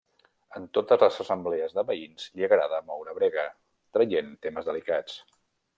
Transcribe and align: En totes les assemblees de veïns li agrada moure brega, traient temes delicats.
En 0.59 0.63
totes 0.77 1.03
les 1.03 1.19
assemblees 1.23 1.75
de 1.79 1.83
veïns 1.91 2.25
li 2.39 2.47
agrada 2.49 2.81
moure 2.89 3.17
brega, 3.19 3.47
traient 3.99 4.37
temes 4.47 4.71
delicats. 4.73 5.21